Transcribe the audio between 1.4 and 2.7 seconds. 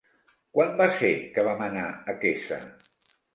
vam anar a Quesa?